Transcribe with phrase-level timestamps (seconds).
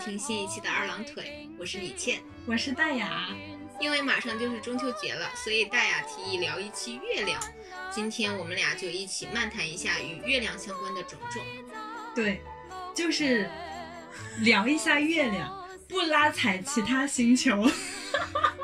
[0.00, 3.28] 听新一期的二郎腿，我是李倩，我是大雅。
[3.78, 7.38] 因为马上就是中秋节了，所以大雅提议聊一期月亮。
[7.90, 11.44] 今天我们俩就一起漫谈一下与月亮相关的种种。
[12.14, 12.40] 对，
[12.94, 13.50] 就是
[14.38, 17.70] 聊一下月亮，不拉踩其他星球。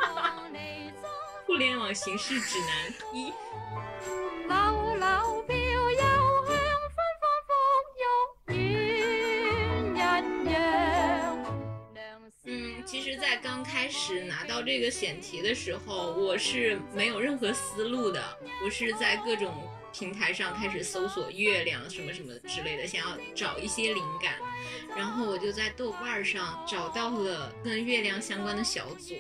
[1.47, 3.31] 互联网形式指南一。
[13.17, 18.23] 在刚开始拿到这个选题的时候，我是没有任何思路的。
[18.65, 19.53] 我是在各种
[19.93, 24.35] 平台上开始搜索月亮什么什么之类的，想要找一些灵感。
[24.97, 29.15] 然后我就在豆瓣上找到了跟月亮相关的小组，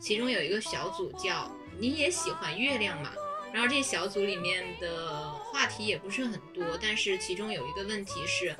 [0.00, 3.12] 其中有一个小组叫“你也喜欢月亮吗？”
[3.52, 8.54] 然后这小组里面的话题也不是很多，但是其中有一个问题是：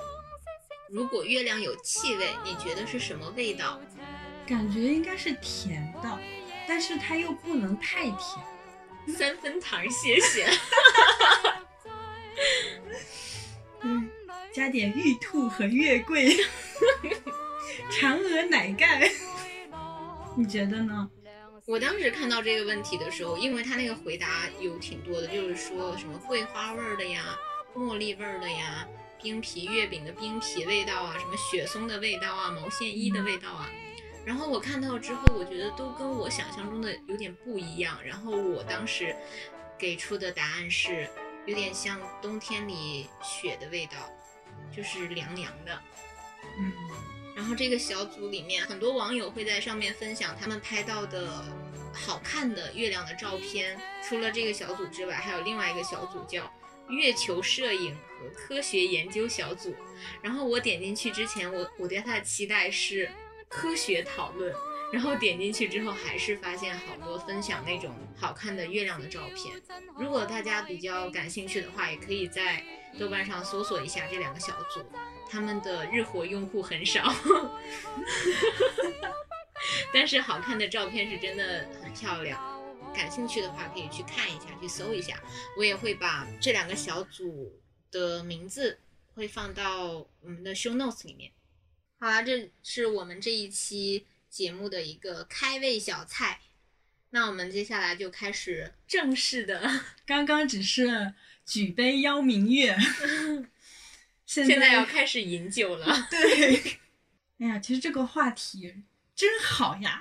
[0.88, 3.78] 如果月亮有气味，你觉得是什么味道？
[4.48, 6.18] 感觉应该是甜的，
[6.66, 8.18] 但是它又不能太甜。
[9.14, 10.48] 三分糖，谢谢。
[13.82, 14.08] 嗯，
[14.52, 16.34] 加点玉兔和月桂，
[17.90, 19.10] 嫦娥奶盖。
[20.34, 21.10] 你觉得呢？
[21.66, 27.36] 我当时看到这个问题的时候，因为他那个回答有挺多的，就是说什么桂花味儿的呀，
[27.76, 28.88] 茉莉味儿的呀，
[29.22, 33.68] 冰皮月饼的冰皮味道啊，什么雪松的味道啊，毛线衣的味道啊。
[34.28, 37.98] 然后我看到之后，我觉得都跟我想象中的有点不一样。
[38.04, 39.16] 然后我当时
[39.78, 41.08] 给出的答案是，
[41.46, 43.92] 有点像冬天里雪的味道，
[44.70, 45.80] 就是凉凉的。
[46.58, 46.70] 嗯。
[47.34, 51.42] 然后这个小组里面很多网友会在上面分享他们拍到的
[51.94, 53.80] 好看的月亮的照片。
[54.06, 56.52] 除了这个小组之外，还有另外一个小组叫
[56.90, 59.74] 月球摄影和科学研究小组。
[60.20, 63.10] 然后我点进去之前，我我对它的期待是。
[63.48, 64.54] 科学讨论，
[64.92, 69.60] 然后点进去之后，还是发现好多分享那种好看的月亮的照片。
[69.98, 72.62] 如果大家比较感兴趣的话，也可以在
[72.98, 74.80] 豆瓣上搜索一下这两个小组，
[75.28, 77.12] 他们的日活用户很少，
[79.92, 82.40] 但是好看的照片是真的很漂亮。
[82.94, 85.22] 感兴趣的话可以去看一下，去搜一下。
[85.56, 87.52] 我也会把这两个小组
[87.90, 88.80] 的名字
[89.14, 91.30] 会放到我们的 show notes 里面。
[92.00, 96.40] 好啦，这是我们这一期节目的一个开胃小菜。
[97.10, 99.82] 那我们接下来就开始正式的。
[100.06, 101.14] 刚刚只是
[101.44, 102.76] 举杯邀明月，
[104.26, 106.06] 现在要开始饮酒了。
[106.08, 106.78] 对。
[107.40, 108.74] 哎呀，其实这个话题
[109.16, 110.00] 真好呀！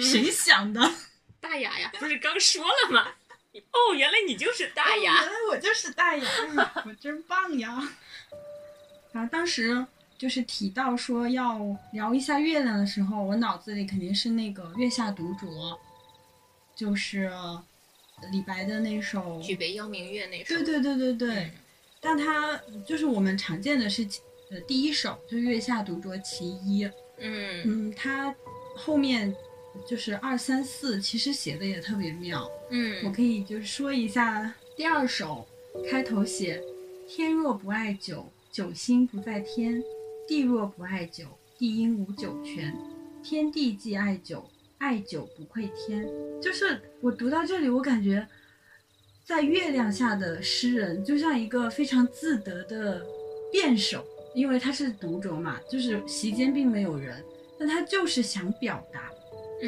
[0.00, 0.94] 谁想的？
[1.40, 3.14] 大雅呀，不是刚说了吗？
[3.72, 5.22] 哦，原来你就是大雅。
[5.22, 6.28] 原来我就是大雅，
[6.86, 7.92] 我真棒呀！
[9.12, 9.86] 啊，当时。
[10.18, 11.60] 就是提到说要
[11.92, 15.46] 聊一下月亮的时候，我脑子里肯定是那个《月下独酌》，
[16.74, 17.30] 就是
[18.32, 20.54] 李白的那首《举杯邀明月》那首。
[20.54, 21.50] 对对对对对，
[22.00, 24.06] 但它就是我们常见的是
[24.50, 26.86] 呃第一首，就《月下独酌其一》。
[27.18, 28.34] 嗯嗯，它
[28.74, 29.34] 后面
[29.86, 32.50] 就是二三四，其实写的也特别妙。
[32.70, 35.46] 嗯，我可以就是说一下第二首，
[35.90, 36.62] 开头写
[37.08, 39.82] “天若不爱酒，酒心不在天”。
[40.26, 41.24] 地若不爱酒，
[41.56, 42.76] 地应无酒泉。
[43.22, 44.48] 天地既爱酒，
[44.78, 46.08] 爱酒不愧天。
[46.40, 48.26] 就是我读到这里，我感觉
[49.24, 53.04] 在月亮下的诗人就像一个非常自得的
[53.50, 54.04] 辩手，
[54.34, 57.24] 因为他是独酌嘛，就是席间并没有人，
[57.58, 59.10] 但他就是想表达，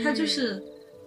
[0.05, 0.63] 他就是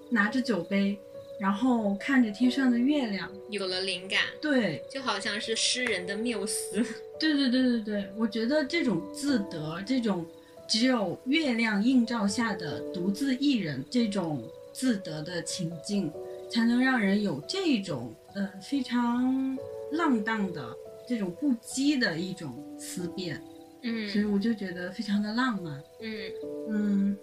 [0.09, 0.99] 拿着酒杯，
[1.41, 4.19] 然后看着天上的月亮，有了灵感。
[4.39, 6.85] 对，就好像是诗人的缪斯。
[7.19, 10.23] 对对对对对，我觉得这种自得，这种
[10.69, 16.13] 只有月亮映照下的独自一人，这种自得的情境，
[16.47, 19.57] 才能让人有这种呃非常
[19.93, 20.71] 浪荡的
[21.07, 23.43] 这种不羁的一种思辨。
[23.81, 25.83] 嗯，所以我就觉得非常的浪漫。
[26.01, 26.31] 嗯
[26.69, 27.17] 嗯，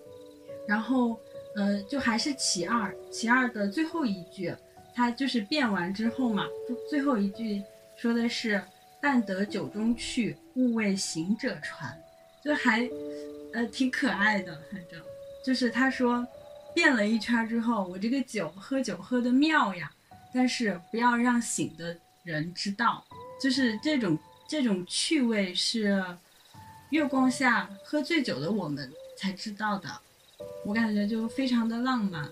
[0.67, 1.17] 然后
[1.59, 4.55] 呃，就还是其二，其二的最后一句，
[4.95, 6.45] 他就是变完之后嘛，
[6.89, 7.63] 最后一句
[7.97, 8.63] 说的是。
[9.01, 11.97] 但得酒中趣，勿为行者传，
[12.43, 12.91] 就还，
[13.53, 14.61] 呃，挺可爱的。
[14.73, 15.01] 反正
[15.45, 16.27] 就是他说，
[16.75, 19.89] 变了一圈之后，我这个酒喝酒喝的妙呀，
[20.35, 23.05] 但是不要让醒的人知道。
[23.41, 24.19] 就是这种
[24.49, 26.05] 这种趣味是
[26.91, 29.89] 月光下喝醉酒的我们才知道的。
[30.65, 32.31] 我感觉就非常的浪漫。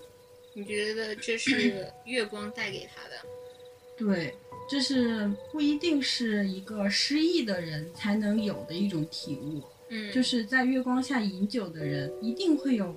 [0.53, 3.15] 你觉得这是 月光带给他的？
[3.97, 4.35] 对。
[4.69, 12.93] 这是不一定是一个失意的人才能有的一种体悟，嗯，就是在月光下饮酒的人，一定会有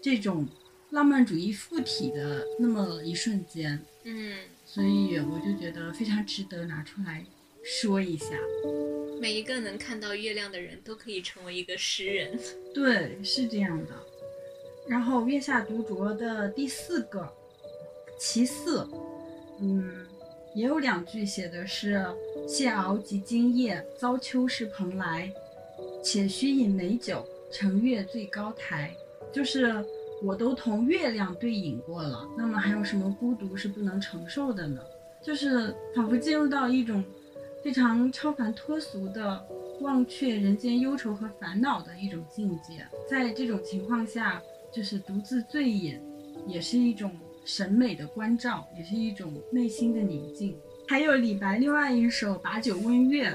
[0.00, 0.48] 这种
[0.90, 3.80] 浪漫主义附体的那么一瞬间。
[4.02, 4.36] 嗯，
[4.66, 7.24] 所以我就觉得非常值得拿出来
[7.62, 8.36] 说一下。
[9.20, 12.36] 每一个能看到月亮的人都可以成为一个诗人。
[12.74, 13.90] 对，是这样的。
[14.88, 17.26] 然后月下独酌的第四个，
[18.18, 18.86] 其四，
[19.60, 20.04] 嗯，
[20.54, 22.04] 也有两句写的是
[22.48, 25.32] “谢敖及今夜，遭秋是蓬莱，
[26.02, 28.94] 且须饮美酒，乘月最高台”，
[29.32, 29.72] 就是
[30.20, 34.82] 我都同月亮对饮过了，那么还有什么孤独是不能承受的呢？
[35.22, 37.02] 就是仿佛进入到一种
[37.62, 39.46] 非常超凡脱俗的
[39.80, 44.42] 忘却人间忧愁和烦恼的一种境界，在这种情况下。
[44.74, 46.00] 就是独自醉饮，
[46.46, 47.12] 也是一种
[47.44, 50.56] 审美的关照，也是一种内心的宁静。
[50.88, 53.30] 还有李白另外一首《把酒问月》，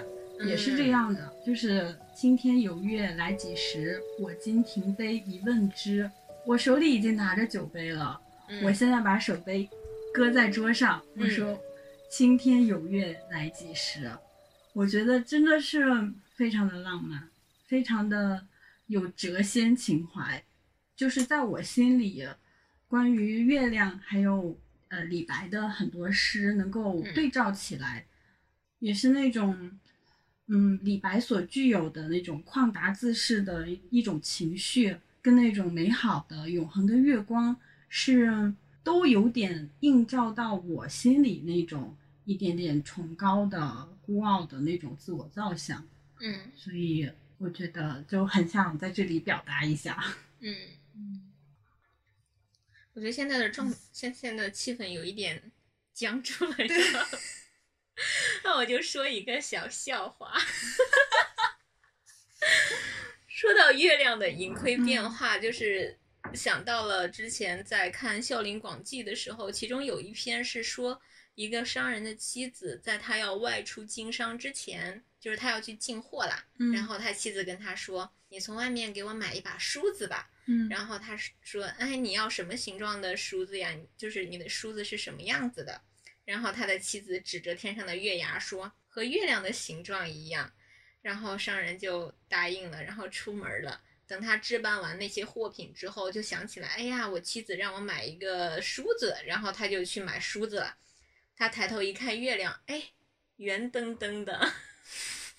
[0.46, 4.02] 也是这样的，就是青天有月来几时？
[4.20, 6.10] 我今停杯一问之。
[6.46, 8.20] 我手里已经拿着酒杯了，
[8.64, 9.68] 我现在把手杯
[10.14, 11.60] 搁在桌上，我说
[12.10, 14.12] 青天有月来几时？
[14.74, 15.84] 我觉得真的是
[16.36, 17.30] 非常的浪漫，
[17.66, 18.46] 非常的
[18.86, 20.44] 有谪仙情怀。
[20.98, 22.28] 就是在我心里，
[22.88, 28.08] 关于月亮，还有呃李白的很多诗能够对照起来，
[28.80, 29.80] 也是那种，
[30.48, 37.56] 嗯，李白所具有的那种旷达自适的一种情绪，跟那种美好的永恒的月光，
[37.88, 38.52] 是
[38.84, 41.96] 都有点映照到我心里那种
[42.26, 45.86] 一点点崇高的孤傲的那种自我造像。
[46.20, 47.08] 嗯，所以
[47.38, 50.04] 我觉得就很想在这里表达一下。
[50.42, 50.56] 嗯。
[52.94, 55.52] 我觉得现在的状现现在的气氛有一点
[55.94, 56.56] 僵住了，
[58.44, 60.34] 那我就说一个小笑话。
[63.28, 66.00] 说到月亮的盈亏变化，就是
[66.34, 71.00] 想到了之前在看《孝陵广记》的时候，其中有一篇是说
[71.36, 80.32] 一个商人的妻子在他要外出经商之前，就是他要去进货啦，然后他妻子跟他说：“你从外面给我买一把梳子吧。”
[80.70, 83.76] 然后他说：“哎，你要什么形状的梳子呀？
[83.98, 85.82] 就是你的梳子是什么样子的？”
[86.24, 90.54] 然后他的妻子指着天上的月牙说：“和月亮的形状一样。”
[91.02, 93.82] 然后商人就答应了，然后出门了。
[94.08, 100.78] 等他置办完那些货品之后，就想起来：“哎呀，我妻子让我买一个梳子。”然后他就去买梳子了。
[101.36, 102.92] 他抬头一看月亮，哎，
[103.36, 104.54] 圆瞪瞪的，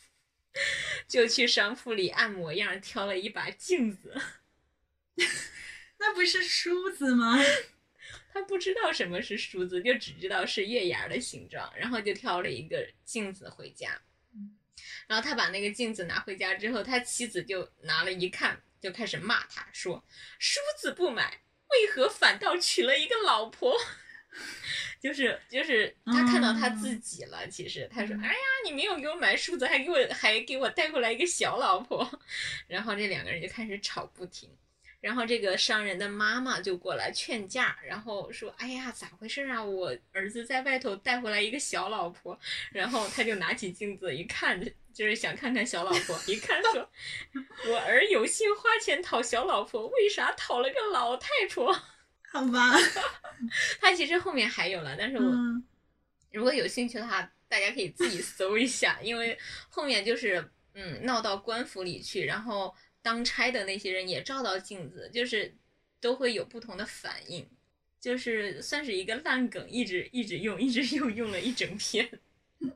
[1.08, 4.20] 就去商铺里按模样挑了一把镜子。
[6.08, 7.38] 那不是梳子吗？
[8.32, 14.00] 他不知道什么是梳子，就只知道是月牙的形状，然后就挑了一个镜子回家。
[15.06, 20.02] 然后他把那个镜子拿回家之后，他妻子就拿了一看，就开始骂他说
[20.40, 23.76] ：“梳子不买，为何反倒娶了一个老婆？”
[25.00, 27.46] 就是就是他看到他自己了。
[27.48, 32.18] 其实他说：“哎呀，你没有给我买梳子，还给我还给我带回来一个小老婆。
[32.66, 34.50] ”然后这两个人就开始吵不停。
[35.00, 39.62] 然后这个商人的妈妈就过来劝架，然后说：“哎呀，咋回事啊？
[39.62, 42.38] 我儿子在外头带回来一个小老婆。”
[42.72, 44.60] 然后他就拿起镜子一看，
[44.92, 46.18] 就是想看看小老婆。
[46.26, 46.90] 一看说
[47.70, 51.72] ：“我儿有心花钱讨小老婆，为啥讨了个老太婆？”
[52.30, 52.72] 好吧，
[53.80, 55.32] 他其实后面还有了，但是我
[56.32, 59.38] 如果有兴趣的话，大家可以自己搜一下，因为
[59.68, 62.74] 后面就是嗯闹到官府里去，然后。
[63.08, 65.54] 当差的那些人也照到镜子，就是
[65.98, 67.48] 都会有不同的反应，
[67.98, 72.06] 就是算是一个烂梗，一直一直用，一直用，用了一整篇，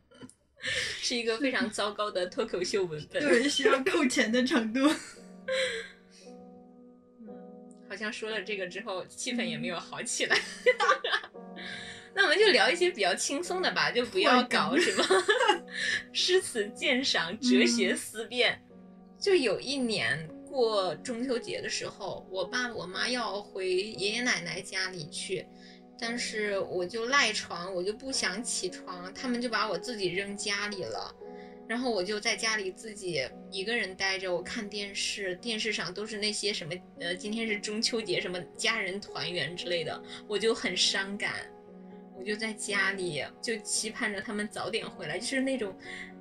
[0.65, 4.89] 是一个非常糟糕的脱口秀文本，对，需要扣钱的程度。
[7.87, 10.41] 好像说了这个之后，气氛也没有好起来。
[12.17, 15.05] 那我们就聊一些比较轻松的吧，就不要搞什么
[16.11, 18.65] 诗词鉴赏、哲学思辨。
[19.23, 25.47] 就有一年过中秋节的时候，我爸我妈要回爷爷奶奶家里去，
[25.97, 31.15] 但是我就赖床，我就不想起床，他们就把我自己扔家里了，
[31.69, 41.49] 然后我就在家里自己一个人待着，我看电视，电视上都是那些什么呃，今天是中秋节，什么家人团圆之类的，我就很伤感，
[42.19, 45.73] 我就在家里就期盼着他们早点回来，就是那种。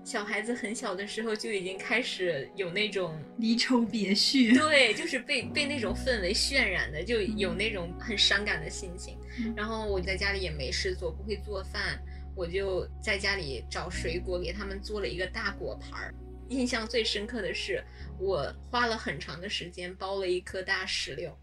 [0.03, 9.17] 小孩子很小的时候就已经开始有那种离愁别绪， 对，就是被被那种氛围渲染的，就有那种很伤感的心情。
[9.55, 12.01] 然后我在家里也没事做，不会做饭，
[12.35, 16.13] 我就在家里找水果给他们做了一个大果盘儿。
[16.49, 17.81] 印象最深刻的是，
[18.19, 21.37] 我花了很长的时间包了一颗大石榴。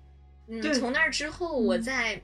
[0.49, 2.21] 嗯，从那儿之后，我嗯在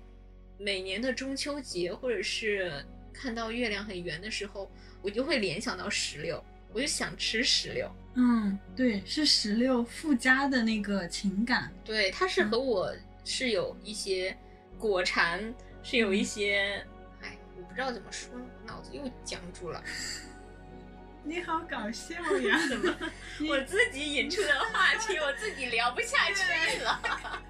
[0.59, 4.71] 每年的中秋节或者是看到月亮很圆的时候，
[5.05, 6.43] 我就会联想到石榴，
[6.73, 7.89] 我就想吃石榴。
[8.15, 11.71] 嗯，对，是石榴附加的那个情感。
[11.85, 12.91] 对，它是和我
[13.25, 14.35] 是有一些
[14.79, 16.83] 果馋，是有一些，
[17.21, 18.31] 哎，我不知道怎么说，
[18.67, 19.85] 脑子又僵住了。
[21.23, 22.59] 你好搞笑呀！
[22.69, 22.97] 怎么？
[23.49, 27.43] 我自己引出的话题，我自己聊不下去了。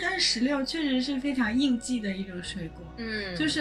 [0.00, 3.60] 但是石榴确实是非常应季的一种水果，嗯，就是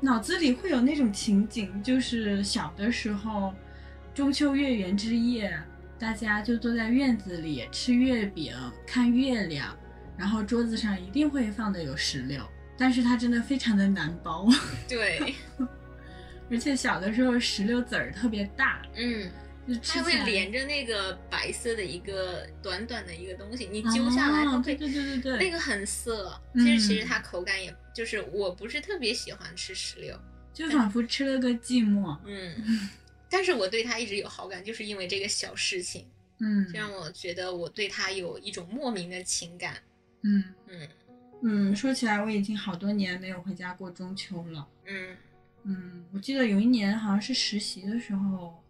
[0.00, 3.52] 脑子里会有那种情景，就是小的时候，
[4.14, 5.52] 中秋月圆之夜，
[5.98, 8.54] 大家就坐在院子里吃月饼、
[8.86, 9.76] 看月亮，
[10.16, 12.42] 然后桌子上一定会放的有石榴，
[12.78, 14.50] 但是它真的非常的难剥，
[14.88, 15.34] 对，
[16.50, 19.30] 而且小的时候石榴籽儿特别大，嗯，
[19.68, 26.32] 就它会连着那个白色的一个短短的一个东西，你揪下来，它会哦对对对对对，那个很涩。
[26.54, 30.18] 嗯其实其实它口感也就是我不是特别喜欢吃石榴，
[30.52, 32.88] 就仿佛吃了个寂寞，嗯，
[33.28, 36.06] 但是我对他一直有好感，就是因为这个小事情，
[36.40, 36.66] 嗯。
[36.72, 39.76] 就让我觉得我对他有一种莫名的情感。
[40.22, 40.44] 嗯。
[40.68, 40.88] 嗯。
[41.42, 44.68] 嗯，说起来我已经好多年没有回家过中秋了。
[44.86, 45.16] 嗯。
[45.64, 48.62] 嗯，我记得有一年好像是实习的时候，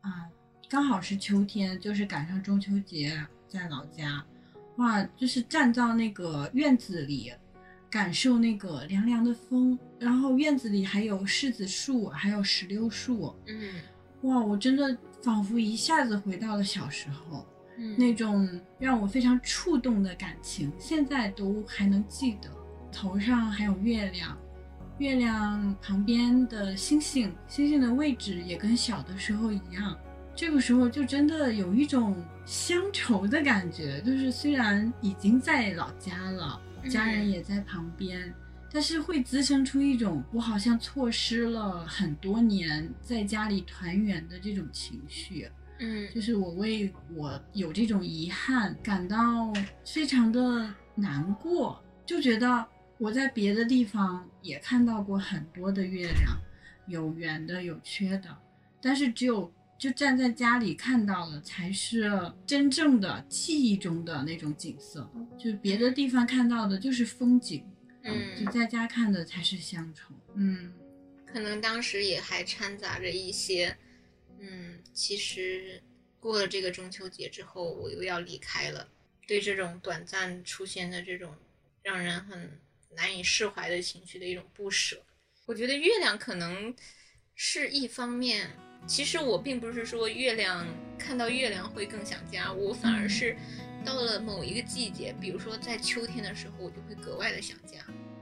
[0.00, 0.28] 啊，
[0.68, 4.24] 刚好是秋天，就是赶上中秋节，在老家，
[4.76, 7.32] 哇，就是站到那个院子里，
[7.92, 13.74] 感受那个凉凉的风，然后院子里还有柿子树，还有石榴树，嗯
[14.22, 17.46] 哇，我真的仿佛一下子回到了小时候，
[17.76, 22.48] 嗯，那种让我非常触动的感情，现在都还能记得。
[22.90, 24.38] 头上还有月亮，
[24.96, 29.94] 月亮旁边的星星，星星的位置也跟小的时候一样。
[30.34, 36.58] 这个时候就真的有一种乡愁的感觉，就是虽然已经在老家了，
[36.88, 38.32] 家人也在旁边，
[38.70, 45.48] 但是会滋生出一种我好像错失了很多年在家里团圆的这种情绪。
[45.78, 49.52] 嗯就是我为我有这种遗憾感到
[49.84, 52.64] 非常的难过，就觉得
[52.98, 56.38] 我在别的地方也看到过很多的月亮，
[56.86, 58.28] 有圆的，有缺的，
[58.80, 62.08] 但是只有就站在家里看到的才是
[62.46, 67.68] 真正的记忆中的那种景色，就是别的地方看到的就是风景，
[68.04, 70.14] 嗯就嗯，在家看的才是乡愁。
[70.36, 70.72] 嗯
[71.26, 73.76] 可能当时也还掺杂着一些，
[74.38, 75.82] 嗯，其实
[76.20, 78.86] 过了这个中秋节之后，我又要离开了，
[79.26, 81.34] 对这种短暂出现的这种
[81.82, 82.60] 让人很
[82.94, 85.04] 难以释怀的情绪的一种不舍。
[85.46, 86.72] 我觉得月亮可能
[87.34, 88.48] 是一方面，
[88.86, 90.66] 其实我并不是说月亮
[90.98, 93.36] 看到月亮会更想家，我反而是
[93.84, 97.78] 到了某一个季节，比如说在秋天的时候，我就会格外的想家。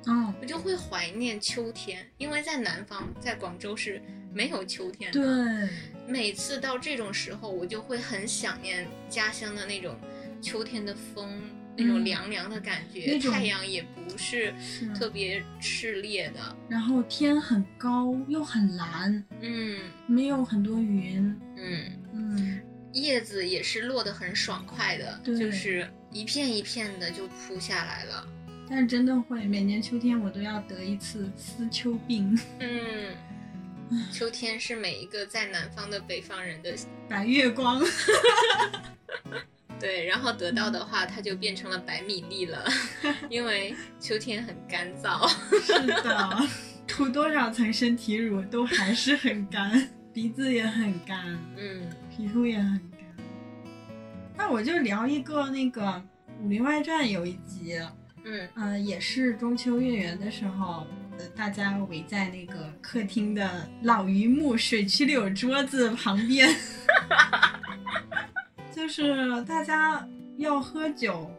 [0.06, 4.00] 嗯，我就会怀念秋天，因为在南方，在广州是
[4.32, 5.20] 没有秋天的。
[5.20, 5.68] 对，
[6.06, 9.94] 每次到这种时候，我就会很想念家乡的那种
[10.40, 11.42] 秋天的风，
[11.80, 16.56] 那种嗯凉凉的感觉，太阳也不是是特别炽烈的。
[16.68, 22.60] 然后天很高又很蓝，嗯没有很多云，嗯，嗯，
[22.92, 28.26] 叶子也是落得很爽快的，就是一片一片的就铺下来了。
[28.68, 33.16] 但是真的会，每年秋天我都要得一次思秋病， 嗯，
[34.12, 36.72] 秋天是每一个在南方的北方人的
[37.08, 37.82] 白月光。
[39.80, 42.64] 对，然后得到的话，它就变成了白米粒了，
[43.30, 45.26] 因为秋天很干燥。
[45.62, 45.72] 是
[46.04, 46.48] 的，
[46.86, 53.00] 涂多少层身体乳都还是很干，鼻子也很干，嗯皮肤也很干。
[54.36, 55.82] 那我就聊一个那个
[56.42, 57.78] 《武林外传》有一集，
[58.24, 60.86] 嗯嗯、也是中秋月圆的时候，
[61.18, 66.48] 呃，大家围在那个客厅的老榆木水曲柳桌子旁边，
[68.80, 70.08] 就是大家
[70.38, 71.30] 要喝酒，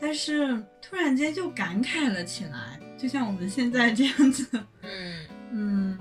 [0.00, 4.46] 但是突然间就感慨了起来，就像我们现在这样子，
[4.82, 5.98] 嗯 嗯，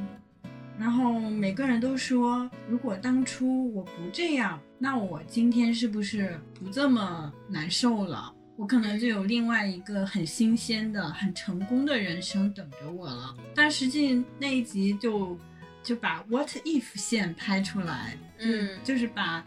[0.77, 8.31] 然后每个人都说，如果当初我不这样，那我今天是不是不这么难受了？
[8.55, 13.35] 我可能就有另外一个很新鲜的、很成功的人生等着我了。
[13.55, 15.35] 但实际那一集就
[15.81, 19.43] 就把 What if 线拍出来，就、嗯就是把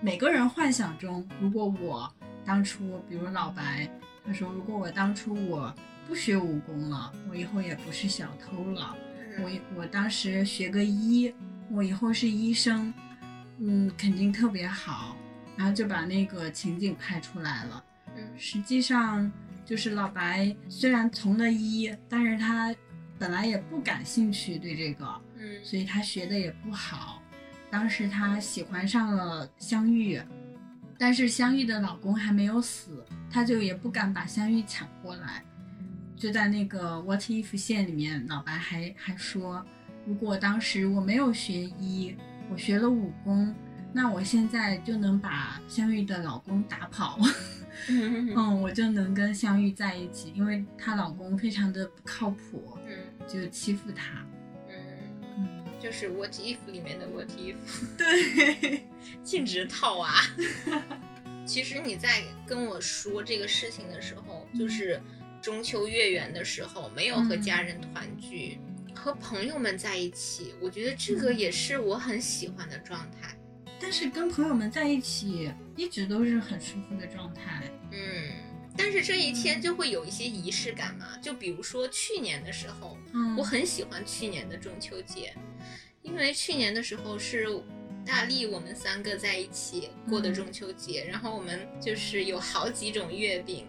[0.00, 2.12] 每个人幻想中，如果我
[2.44, 3.90] 当初，比如老白，
[4.24, 5.74] 他说如果我当初我
[6.06, 8.96] 不学武功了，我以后也不是小偷了。
[9.40, 11.34] 我我当时学个医，
[11.70, 12.94] 我以后是医生，
[13.58, 15.16] 嗯，肯定特别好，
[15.56, 17.84] 然后就把那个情景拍出来了。
[18.16, 19.30] 嗯实际上
[19.64, 22.74] 就是老白虽然从了医，但是他
[23.18, 25.04] 本来也不感兴趣对这个，
[25.36, 27.17] 嗯所以他学的也不好。
[27.70, 30.20] 当时她喜欢上了香玉，
[30.98, 35.44] 但是香玉的老公还没有死，她就也不敢把香玉抢过来。
[36.16, 39.64] 就在那个 What If 线里面，老白还还说，
[40.04, 42.16] 如果当时我没有学医，
[42.50, 43.54] 我学了武功，
[43.92, 47.18] 那我现在就能把香玉的老公打跑。
[47.88, 52.96] 嗯 嗯，我就能跟香玉在一起，因为她老公非常的不靠谱，嗯
[53.28, 54.26] 就欺负她。
[55.80, 57.56] 就是 What If 里面的 What If，
[57.96, 58.84] 对，
[59.22, 60.14] 禁止套娃。
[61.46, 65.00] 其实你在跟我说这个事情的时候，就是
[65.40, 68.58] 中秋月圆的时候，没有和家人团聚，
[68.94, 73.34] 和朋友们在一起，我觉得这个也是我很喜欢的状态。
[73.80, 77.62] 但是跟朋友们在一起一直都是很舒服的状态。
[77.92, 78.32] 嗯，
[78.78, 85.34] 但是这一天就会有一些仪式感嘛，就比如说去年的时候，嗯我很喜欢去年的中秋节，
[86.00, 87.48] 因为去年的时候是
[88.06, 93.66] 大力我们三个在一起过的中秋节，然后我们就是有好几种月饼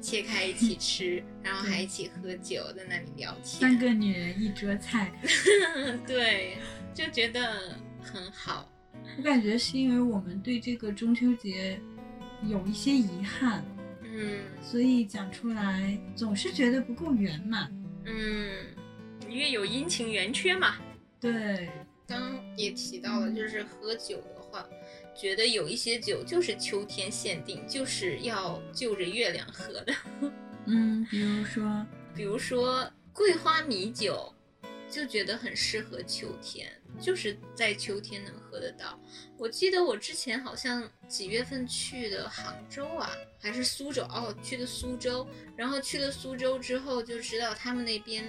[0.00, 3.60] 切开一起吃， 然后还一起喝酒，在那里聊天。
[3.60, 5.12] 三个女人一桌菜，
[6.06, 6.56] 对，
[6.94, 8.70] 就觉得很好。
[9.18, 11.78] 我感觉是因为我们对这个中秋节
[12.44, 13.64] 有一些遗憾，
[14.14, 17.72] 嗯所以讲出来总是觉得不够圆满。
[18.04, 18.66] 嗯，
[19.28, 20.76] 月有阴晴圆缺嘛。
[21.18, 21.70] 对，
[22.06, 24.68] 刚刚也提到了，就是喝酒的话，
[25.14, 29.94] 觉得有一些酒就是秋天限定，就是要就着月亮喝的。
[30.66, 34.34] 嗯，比如说，比如说桂花米酒，
[34.90, 38.98] 就觉得很适合秋天，就是在秋天能喝得到。
[39.38, 45.26] 我记得我之前好像几月份去的杭州啊，还是苏州哦，去的苏州。
[45.56, 48.24] 然后去了苏州之后，就知道他们那边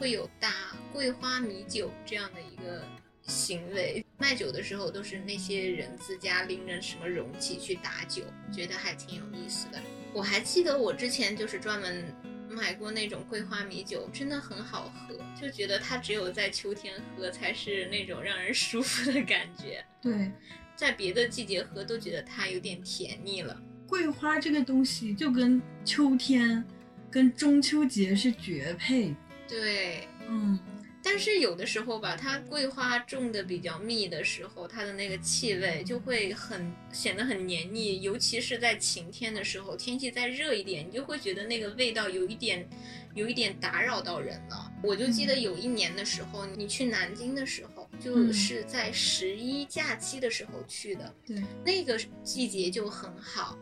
[0.00, 2.84] 会有打桂花米酒这样的一个
[3.26, 4.04] 行为。
[4.18, 8.22] 卖酒的时候都是那些人自家拎着什么容器去打酒，
[8.54, 9.80] 觉得还挺有意思的。
[10.12, 12.04] 我还记得我之前就是专门
[12.52, 20.30] 买过那种桂花米酒，真的很好喝，就觉得它只有在秋天喝才是那种让人舒服的感觉，对，
[20.76, 23.60] 在别的季节喝都觉得它有点甜腻了。
[23.86, 26.64] 桂花这个东西就跟秋天、
[27.10, 29.14] 跟中秋节是绝配。
[29.48, 30.58] 对，嗯，
[31.04, 42.68] 但是有的时候吧，它桂花种的比较密的时候，它的那个气味就会很显得很黏腻，尤其是在晴天的时候，天气再热一点，你就会觉得那个味道有一点，
[43.14, 44.70] 有一点打扰到人了。
[44.82, 53.58] 我就记得有一年的时候，你去南京的时候，就是在十一假期的时候去的，对，那个季节就很好。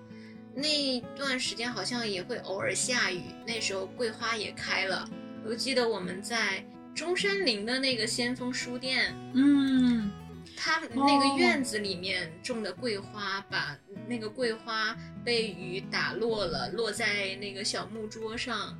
[0.52, 5.08] 那段时间好像也会偶尔下雨，那时候桂花也开了。
[5.46, 6.62] 我记得我们在
[7.00, 10.10] 中山陵的那个先锋书店，嗯，
[10.54, 13.74] 它那个院子里面种的桂花，把
[14.06, 18.78] 那个桂花被雨打落了，落在那个小木桌上，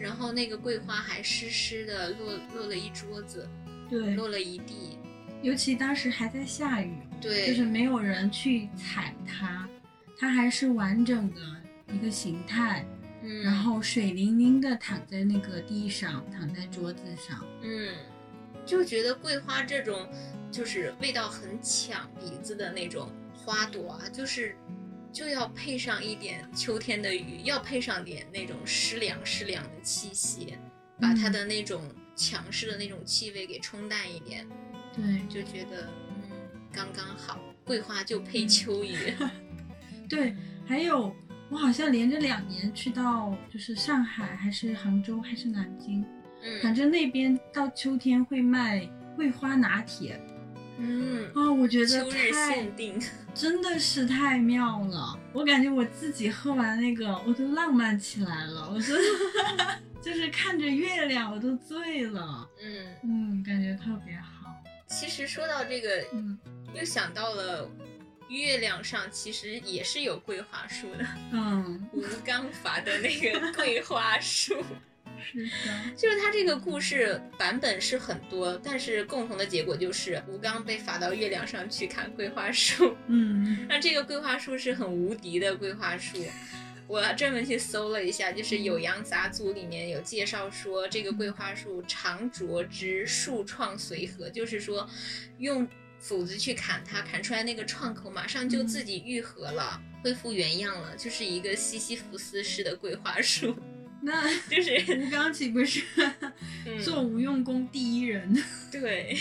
[0.00, 3.48] 然后那个桂花还湿湿的，落落了一桌子，
[3.88, 4.98] 对，落了一地。
[5.40, 9.68] 尤其当时还在下雨，对，就是没有人去踩它，
[10.18, 11.40] 它还是完整的
[11.94, 12.84] 一个形态，
[13.26, 17.42] 嗯，然后水灵灵的躺在那个地上，躺在桌子上。
[17.62, 17.88] 嗯，
[18.66, 20.06] 就觉得桂花这种
[20.52, 24.54] 就是味道很抢鼻子的那种花朵啊，就是
[25.10, 30.54] 就要配上一点秋天的雨，要配上点那种湿凉湿凉的气息，
[31.00, 31.82] 把它的那种
[32.14, 34.46] 强势的那种气味给冲淡一点，
[34.94, 36.30] 对就觉得嗯
[36.72, 38.96] 刚刚好，桂花就配秋雨。
[40.08, 41.14] 对，还有
[41.50, 46.02] 我好像连着两年去到就是上海，还是杭州，还是南京，
[46.62, 50.20] 反嗯正那边到秋天会卖桂花拿铁
[50.78, 53.00] 嗯，啊、我觉得秋日太限定。
[53.34, 58.96] 真的是太妙了，我感觉我自己喝完那个我都浪漫起来了，我真
[59.56, 59.64] 的
[60.02, 64.52] 就是看着月亮我都醉了，嗯，嗯，感觉特别好，
[64.88, 66.38] 其实说到这个，嗯。
[66.76, 67.70] 又想到了
[68.28, 74.62] 月亮上其实也是有桂花树的， 嗯，吴刚伐的那个 桂花树。
[75.26, 82.94] 是的， 就是它这个故事版本是很多，但是共同的结果就是吴刚被罚到月亮上去砍桂花树。
[83.06, 86.18] 嗯那这个桂花树是很无敌的桂花树。
[86.86, 94.86] 我专门去搜了一下，就是《酉阳杂族》里面有介绍说，这个桂花树长着之，树创随和，就是说
[95.38, 95.66] 用
[96.06, 103.56] 斧子去砍它，砍出来那个创口马上就自己愈合了，恢复原样了，就是一个西西弗斯式的桂花树，
[104.02, 105.82] 那就是吴刚岂不是
[106.66, 108.36] 嗯做无用功第一人？
[108.70, 109.16] 对，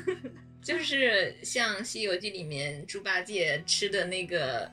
[0.62, 4.70] 就是像《西游记》里面猪八戒吃的那个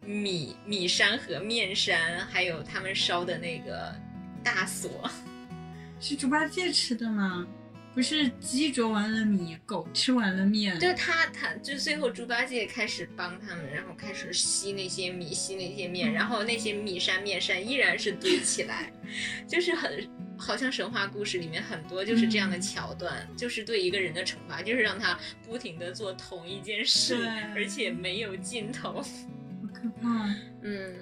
[0.00, 3.94] 米米山和面山，还有他们烧的那个
[4.42, 5.10] 大锁。
[6.00, 7.46] 是猪八戒吃的吗？
[7.94, 10.78] 不是鸡啄完了米，狗吃完了面。
[10.80, 18.92] 就是他，他就最后猪八戒开始帮他们，然后开始吸那些米，吸那些面，然后那些米山面山依然是堆起来，
[19.46, 28.94] 就是很好像神话故事里面很多就是这样的桥段，就是对一个人的惩罚，就是让他不停的做同一件事对，而且没有尽头。
[29.00, 30.34] 好可怕。
[30.62, 30.94] 嗯，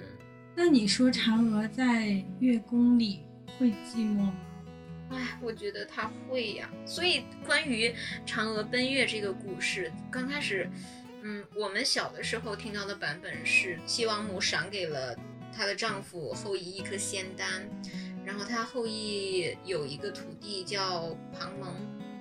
[0.55, 3.21] 那你说嫦娥在月宫里
[3.57, 4.35] 会寂寞吗？
[5.13, 6.69] 哎，我觉得他会呀。
[6.85, 7.93] 所以关于
[8.25, 10.69] 嫦娥奔月这个故事，刚开始，
[11.21, 15.15] 嗯，我们小的时候听到的版本是西王母赏给了
[15.55, 17.69] 她的丈夫后羿一颗仙丹，
[18.25, 21.73] 然后她后羿有一个徒弟叫庞蒙。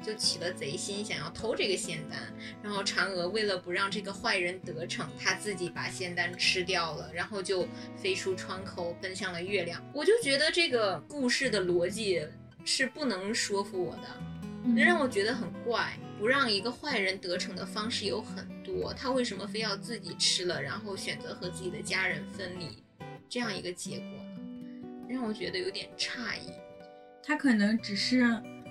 [0.04, 2.18] 就起了贼心，想要偷这个仙丹。
[2.60, 9.80] 然后嫦娥为了不让这个坏人得逞，她自己把仙丹吃掉了，然后就飞出窗口，奔向了月亮。
[9.94, 12.26] 我就觉得这个故事的逻辑
[12.64, 14.08] 是不能说服我的，
[14.64, 15.92] 嗯让我觉得很怪。
[16.18, 22.84] 不让一个坏人得逞的方式有很多，他为什么非要自己吃了，然后选择和自己的家人分离，
[23.28, 25.08] 这样一个结果呢？
[25.08, 26.52] 让我觉得有点诧异。
[27.24, 28.24] 他可能只是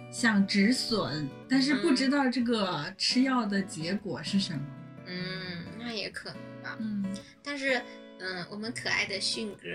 [0.10, 4.62] 想止损，但是不知道这个吃药的结果是什么。
[5.08, 6.78] 嗯，那也可能吧。
[6.80, 7.04] 嗯
[7.44, 7.82] 但是，
[8.24, 9.68] 嗯，我们可爱的迅哥，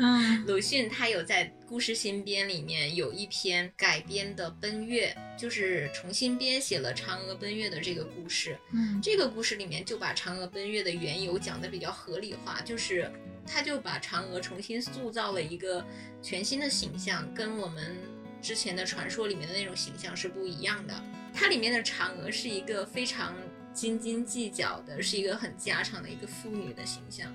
[0.00, 8.58] 嗯 鲁迅他有在《故事新编》里面有一篇改编的《奔月》，就是重新编写了嫦娥奔月的这个故事。
[8.72, 13.08] 嗯这个故事里面就把嫦娥奔月的缘由讲的比较合理化，就是
[13.46, 15.84] 他就把嫦娥重新塑造了一个
[16.20, 17.96] 全新的形象，跟我们
[18.42, 20.94] 之前的传说里面的那种形象是不一样的。
[21.32, 23.36] 它里面的嫦娥是一个非常
[23.72, 27.32] 斤斤计较的，是一个很家常的一个妇女的形象，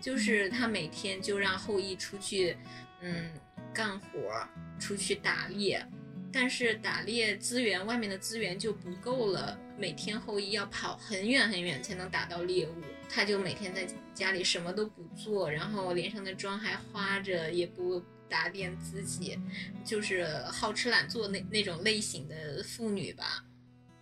[0.00, 2.56] 就是他每天就让后羿出去，
[3.00, 3.30] 嗯，
[3.72, 5.84] 干活儿，出去打猎，
[6.32, 12.74] 但是打猎资源外面的资源就不够了，每天后羿要跑很远很远才能打到猎物，
[13.08, 19.38] 他就每天在家里什么都不做，然后脸上的妆还花着，也不打点自己，
[19.84, 23.44] 就是好吃懒做那那种类型的妇女吧。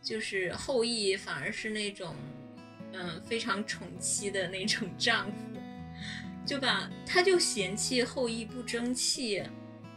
[0.02, 2.14] 就是后羿反而是那种，
[2.92, 5.60] 嗯，非常宠妻的那种丈夫，
[6.46, 9.42] 就把他就嫌弃后羿不争气，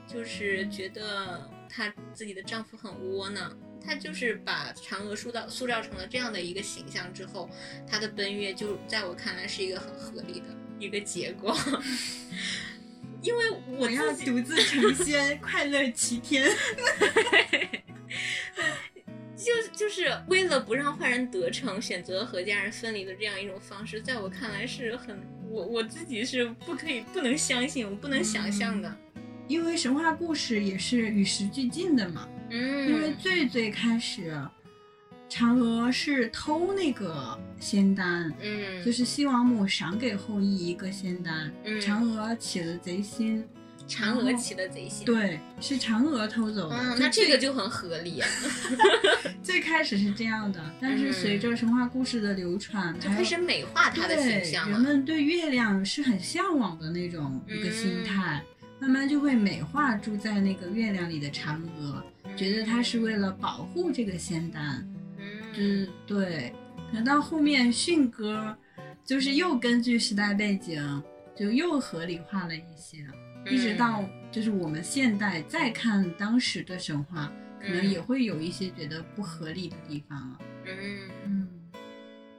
[0.08, 3.56] 就是觉得她自己的丈夫很窝囊。
[3.80, 7.50] 她就是把嫦娥塑造塑造成了这样的一个形象之后，
[7.88, 10.46] 她的奔月就在我看来是一个很合理的
[10.80, 11.56] 一个结果。
[13.22, 16.50] 因为我我要独自成仙， 快乐齐天。
[19.40, 25.18] 就就是为了不让坏人得逞，选择和家人分离的这样一种方式，在我看来是很
[25.50, 28.94] 我我自己是不可以不能相信，我不能想象的。
[29.48, 32.28] 因为神话故事也是与时俱进的嘛。
[32.50, 34.38] 嗯，因为最最开始，
[35.30, 43.48] 嫦娥是偷那个仙丹，嗯就是西王母赏给后羿一个仙丹，嗯嫦娥起了贼心。
[43.90, 45.06] 嫦娥起的贼心。
[45.06, 46.78] 对，是嫦娥偷走的。
[46.78, 48.30] 嗯，那这个就很合理啊，
[49.42, 54.78] 最开始是这样的，但是嗯随着神话故事的流传，开始美化它的形象了。
[54.78, 58.44] 人们对月亮是很向往的那种一个心态，
[58.80, 62.04] 慢慢就会美化住在那个月亮里的嫦娥，
[62.38, 64.88] 觉得她是为了保护这个仙丹。
[65.18, 65.26] 嗯，
[65.56, 66.54] 嗯，对。
[66.92, 68.58] 等到后面迅哥，
[69.06, 71.04] 就是又根据时代背景，
[71.38, 73.06] 就又合理化了一些，
[73.50, 77.32] 一直到就是我们现代再看当时的神话，
[77.62, 80.40] 可能也会有一些觉得不合理的地方了。
[80.66, 81.50] 嗯，嗯，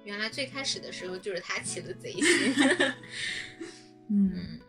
[0.04, 2.22] 原来最开始的时候就是他起的贼心。
[4.08, 4.60] 嗯，嗯。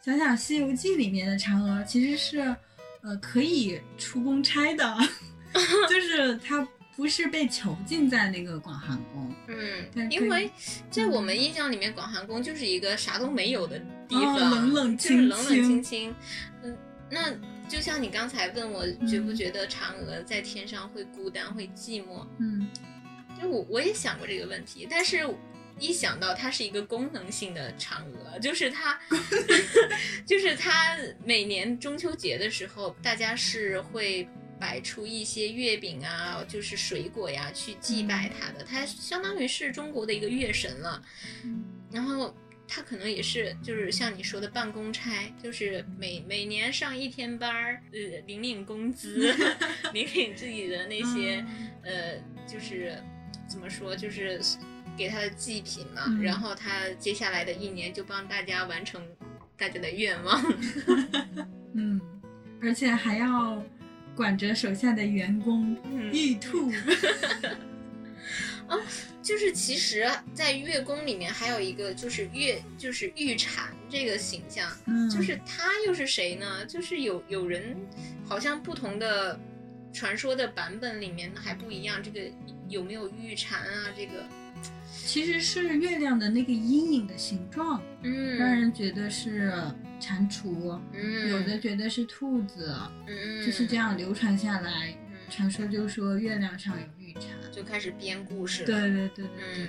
[0.00, 2.38] 想想《西游记》里面的嫦娥其实是，
[3.02, 4.96] 呃，可以出宫差的，
[5.90, 10.50] 就是她不是被囚禁在那个广寒宫，嗯，因为
[10.90, 13.78] 在我们印象里面，广寒宫就是一个啥都没有的
[14.08, 16.14] 地方，哦冷冷就是清冷冷清清清。
[16.62, 16.78] 嗯，
[17.10, 17.34] 那
[17.68, 22.26] 就像你刚才问我，觉不觉得嫦娥在天上会孤单、会寂寞？
[22.38, 22.68] 嗯
[23.40, 25.24] 就我我也想过这个问题，但是
[25.78, 28.98] 一想到它是一个功能性的嫦娥，就是它，
[30.26, 38.64] 就是它每年中秋节的时候，大家是会摆出一些月饼啊，就是水果呀，去祭拜它的。
[38.64, 41.00] 它相当于是中国的一个月神了。
[41.92, 42.36] 然后
[42.68, 45.10] 他可能也是，就是像你说的办公差，
[45.42, 49.34] 就是每每年上一天班儿，呃，领领工资，
[49.94, 51.42] 领领自己的那些，
[51.82, 53.02] 呃，就是
[53.48, 54.38] 怎么说，就是
[54.96, 56.02] 给他的祭品嘛。
[56.06, 59.02] 嗯然后他接下来的一年就帮大家完成
[59.56, 60.40] 大家的愿望。
[61.74, 61.98] 嗯，
[62.60, 63.64] 而且还要
[64.14, 66.70] 管着手下的员工嗯玉兔。
[69.22, 76.64] 就是其实，在月宫里面还有一个就是月，就是玉蝉这个形象，嗯，就是他又是谁呢？
[76.66, 77.76] 就是有有人
[78.24, 79.38] 好像不同的
[79.92, 82.20] 传说的版本里面还不一样，这个
[82.68, 83.86] 有没有玉蝉啊？
[83.96, 84.24] 这个，
[85.06, 89.52] 其实是月亮的那个阴影的形状，嗯，让人觉得是
[90.00, 92.74] 蟾蜍，嗯，有的觉得是兔子，
[93.06, 94.94] 嗯，就是这样流传下来。
[95.28, 97.20] 嗯，传说就说月亮上有绿茶。
[97.52, 98.66] 就开始编故事了。
[98.66, 99.68] 对对对对对嗯，，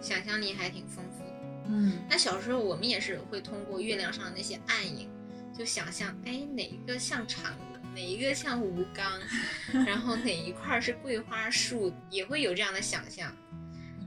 [0.00, 1.28] 想象力还挺丰富的。
[1.70, 5.10] 嗯那小时候我们也是会通过月亮上的那些暗影，
[5.56, 9.20] 就想象，哎，哪一个像嫦娥，哪一个像吴刚，
[9.86, 13.34] 然后哪一块儿是桂花树，也会有这样的想象。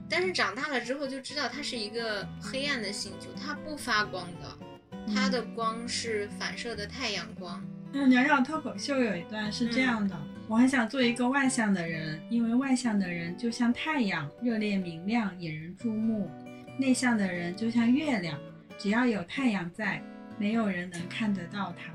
[0.08, 4.58] 但是长大了之后就知道它是一个黑暗的星球，它不发光的，
[5.14, 7.64] 它的光是反射的太阳光。
[7.94, 10.16] 那鸟鸟脱口秀有一段是这样的：
[10.48, 16.26] 我很想做一个外向的人，因为外向的人就像太阳，热烈明亮，引人注目；
[16.78, 18.38] 内向的人就像月亮，
[18.78, 20.02] 只要有太阳在，
[20.38, 21.92] 没有人能看得到它。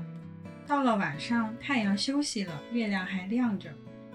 [0.66, 3.68] 到了晚上，太阳休息了，月亮还亮着，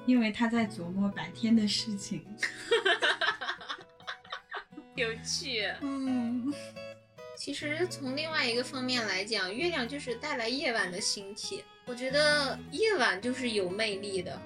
[0.06, 2.26] 因为他在琢磨白天的事情。
[4.96, 5.66] 有趣。
[5.82, 6.54] 嗯
[7.36, 11.62] 其实从另外一个方面来讲，月亮就是带来夜晚的星体。
[11.86, 14.42] 我觉得夜晚就是有魅力的，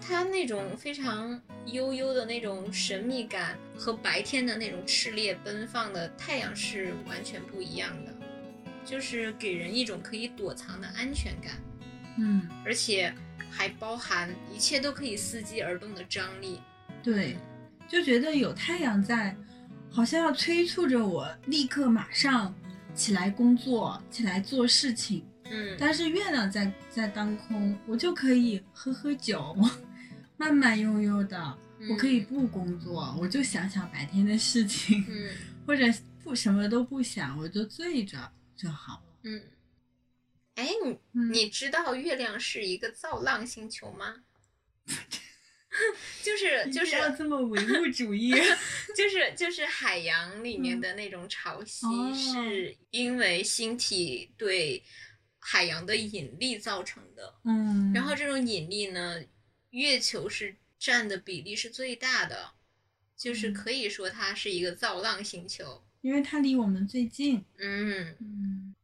[0.00, 8.12] 它那种非常悠悠的那种神秘感和白天的那种炽烈奔放的太阳是完全不一样的，
[8.84, 11.52] 就是给人一种可以躲藏的安全感，
[12.18, 13.14] 嗯，而且
[13.50, 16.60] 还包含一切都可以伺机而动的张力。
[17.02, 17.36] 对，
[17.86, 19.36] 就觉得有太阳在，
[19.90, 22.54] 好像要催促着我立刻马上
[22.94, 25.24] 起来工作，起来做事情。
[25.50, 29.56] 嗯，但是月亮在在当空，我就可以喝喝酒，
[30.36, 31.58] 慢慢悠悠的，
[31.90, 35.30] 我可以不工作，我就想想白天的事情，嗯。
[35.66, 35.82] 或者
[36.22, 38.94] 不什么都不想，我就醉着就好。
[38.94, 39.02] 了。
[39.22, 39.42] 嗯，
[40.56, 41.32] 哎，你嗯。
[41.32, 44.16] 你知道月亮是一个造浪星球吗？
[46.22, 48.30] 就是 就是这么唯物主义。
[48.94, 52.14] 就是就是海洋里面的那种潮汐，哦。
[52.14, 54.82] 是因为星体对
[55.46, 57.34] 海洋的引力造成的。
[57.44, 59.22] 嗯，然后这种引力呢，
[59.70, 62.52] 月球是占的比例是最大的，
[63.14, 65.84] 就是嗯可以说它是一个造浪星球。
[66.00, 68.74] 因为它离我们最近，嗯，嗯，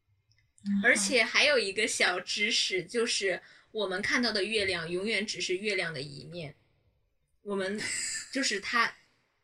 [0.84, 3.40] 而且还有一个小知识，就是
[3.72, 6.54] 我们看到的月亮永远只是月亮的一面，
[7.42, 7.80] 我们
[8.32, 8.94] 就是它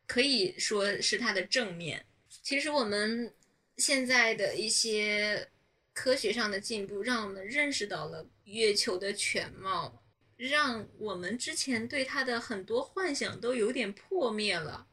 [0.07, 2.05] 可以说是它的正面。
[2.43, 3.35] 其实我们
[3.77, 5.49] 现在的一些
[5.97, 10.05] 科学上的进步，让我们认识到了月球的全貌，
[10.37, 14.87] 让我们之前对它的很多幻想都有点破灭了。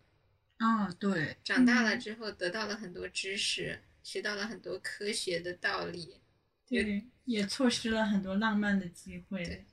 [0.60, 6.22] 啊，对，长大了之后，得到了很多知识，学到了很多科学的道理。
[6.66, 9.44] 对，也错失了很多浪漫的机会。
[9.44, 9.66] 对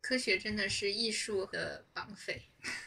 [0.00, 2.40] 科学真的是艺术的绑匪。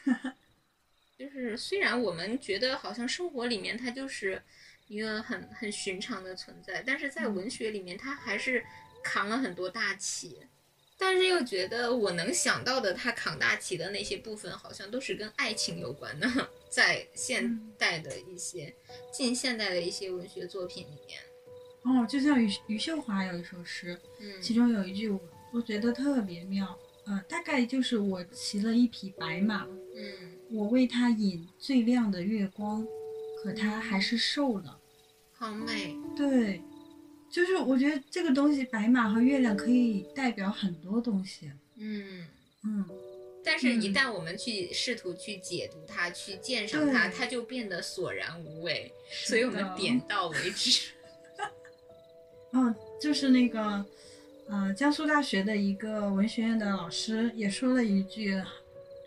[1.19, 4.41] 就是虽然我们觉得好像生活里面它就是
[4.89, 8.65] 一个很很寻常的存在，但是在嗯文学里面他还是
[9.01, 10.37] 扛了很多大旗。
[10.97, 16.27] 但是又觉得我能想到的他扛大旗的那些部分，好像都是跟爱情有关的，
[16.69, 18.75] 在现代的一些、
[19.09, 21.21] 近现代的一些文学作品里面。
[21.83, 25.21] 哦，就像余余秀华有一首诗，嗯其中有一句我
[25.53, 32.85] 我觉得特别妙，呃，大概就是我骑了一匹白马，嗯我为它引最亮的月光，
[33.41, 34.78] 可他还是瘦了。
[35.39, 35.95] 好美。
[36.17, 36.61] 对，
[37.31, 41.49] 就是我觉得这个东西，白马和月亮可以代表很多东西。
[41.77, 42.25] 嗯。
[42.65, 42.85] 嗯，
[43.41, 48.91] 但是，一嗯旦我们去试图去解读它、去鉴赏它，它就变得索然无味。
[49.09, 50.89] 所以我们点到为止。
[52.51, 53.85] 哦， 就是那个，
[54.49, 58.43] 呃，江苏大学的一个文学院的老师也说了一句，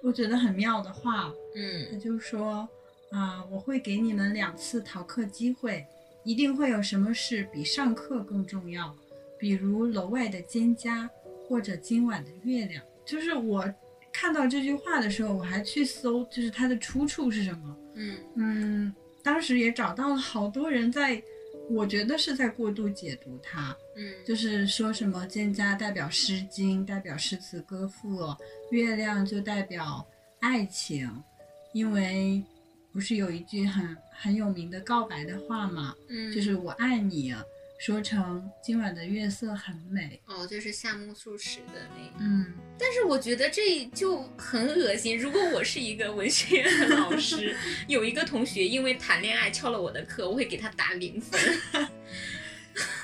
[0.01, 2.66] 我觉得很妙的话，嗯他嗯就说，
[3.11, 5.87] 啊、我会给你们两次逃课机会，
[6.24, 8.94] 一定会有什么事比上课更重要，
[9.38, 11.08] 比如楼外的蒹葭，
[11.48, 12.82] 或者今晚的月亮。
[13.04, 13.68] 就是我
[14.12, 17.76] 看到这句话的时候，我还去搜，就是它的出处是什么。
[17.94, 21.20] 嗯嗯，当时也找到了好多人在，
[21.68, 28.20] 我觉得是在过度解读它，嗯，就是说什么蒹葭代表诗经，代表诗词歌赋，
[28.70, 30.06] 月亮就代表
[30.40, 31.11] 爱情，
[31.72, 32.42] 因为
[32.92, 37.35] 不是有一句很很有名的告白的话嘛，嗯，就是我爱你，
[37.78, 40.20] 说成今晚的月色很美。
[40.26, 42.24] 哦，就是夏目漱石的那个。
[42.24, 45.18] 嗯，但是我觉得这就很恶心。
[45.18, 47.56] 如果我是一个文学院的老师，
[47.88, 51.40] 有一个同学因为谈恋爱翘了我的课，我会给他打零分。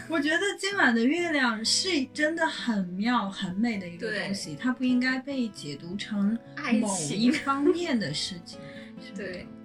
[0.08, 8.58] 我觉得今晚的月亮是真的很妙、很美的一个东西，它不应该被解读成爱某一方面的事情。
[9.14, 9.57] 对，嗯，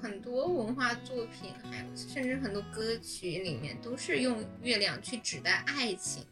[0.00, 6.24] 很多文化作品，还有甚至很多歌曲里面都是用月亮去指代爱情，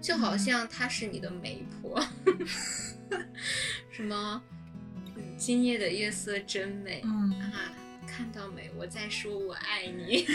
[0.00, 2.04] 就好像她是你的媒婆，
[3.90, 4.42] 什么
[5.16, 7.72] 嗯今夜的月色真美、嗯啊，
[8.06, 8.70] 看到没？
[8.76, 10.26] 我在说我爱你。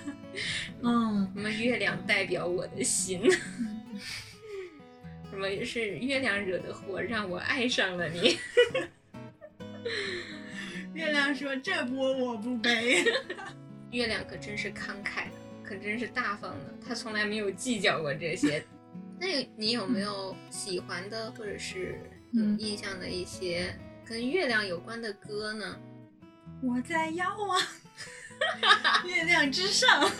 [0.82, 3.20] 嗯什么月亮代表我的心？
[5.30, 8.38] 什么是月亮惹的祸，让我爱上了你？
[10.94, 13.04] 月亮说：“这波我不背。
[13.90, 18.64] 月亮可真是慷慨的，可真是大方的，他从来没有计较过这些。
[19.18, 21.98] 那你有没有喜欢的或者是
[22.32, 25.78] 有嗯印象的一些跟月亮有关的歌呢？
[26.62, 27.60] 我在遥望
[29.06, 30.10] 月亮之上，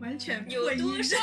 [0.00, 1.16] 完全有多少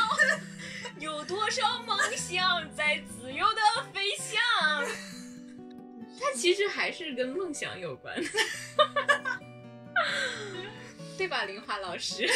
[1.00, 5.15] 有多少梦想在自由的飞翔？
[6.20, 8.14] 它其实还是跟梦想有关，
[11.18, 12.28] 对吧，林华老师？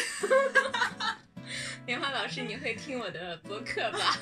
[1.86, 4.18] 林华老师，你会听我的播客吧？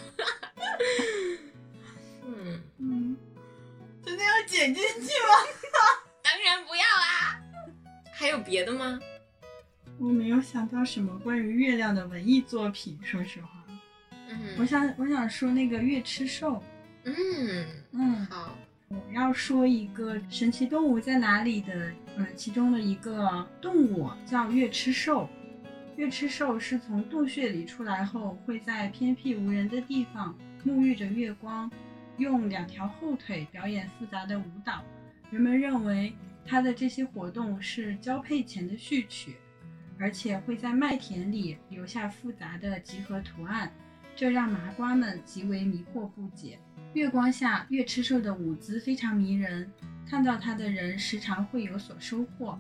[2.26, 3.18] 嗯，嗯，
[4.06, 5.48] 真的要剪进去吗？
[6.24, 7.40] 当然不要啊！
[8.12, 9.00] 还有别的吗？
[10.00, 13.50] 我没有想到什么关于月亮的文艺作品，说实话。
[14.30, 16.62] 嗯我嗯想，我想说那个月吃兽。
[17.04, 18.58] 嗯，嗯，好，
[18.90, 25.30] 我要说一个神奇动物在哪里的，呃，其中的一个动物叫月吃兽。
[25.98, 30.34] 月吃兽是从洞穴里出来后，会在偏僻无人的地方
[30.66, 31.70] 沐浴着月光，
[32.18, 34.82] 用两条后腿表演复杂的舞蹈。
[35.32, 36.14] 人们认为
[36.46, 39.36] 它的这些活动是交配前的序曲，
[40.00, 43.70] 而且会在麦田里留下复杂的几何图案，
[44.16, 46.58] 这让麻瓜们极为迷惑不解。
[46.98, 49.72] 月光下，月吃兽的舞姿非常迷人，
[50.10, 52.60] 看到它的人时常会有所收获。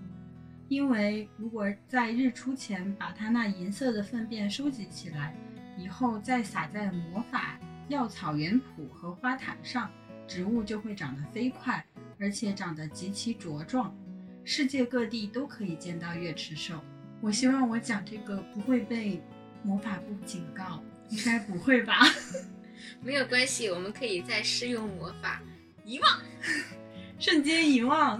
[0.67, 5.35] 因为如果在日出前把它那银色的粪便收集起来，
[5.75, 9.89] 以后再撒在魔法、药草园圃和花坛上，
[10.27, 11.83] 植物就会长得飞快，
[12.19, 13.91] 而且长得极其茁壮。
[14.43, 16.79] 世界各地都可以见到月吃兽。
[17.21, 19.19] 我希望我讲这个不会被
[19.63, 21.95] 魔法部警告，应该不会吧？
[23.01, 25.41] 没有关系，我们可以再试用魔法
[25.83, 26.21] 遗忘。
[27.19, 28.19] 瞬间遗忘。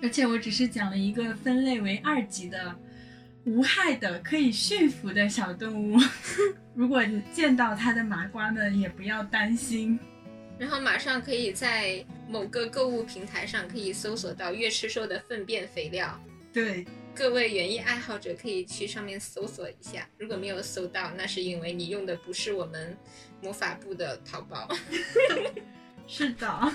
[0.00, 2.74] 而且我只是讲了一个分类为二级的、
[3.44, 5.98] 无害的、可以驯服的小动物。
[6.74, 9.98] 如果你见到它的麻瓜们，也不要担心。
[10.56, 16.20] 然后马上可以在某个购物平台上可以搜索到月吃兽的粪便肥料。
[16.52, 16.84] 对，
[17.18, 22.96] 各位园艺爱好者可以去上面搜索一下，如果没有搜到，那是因为你用的不是我们
[23.42, 24.68] 魔法部的淘宝。
[26.06, 26.72] 是的。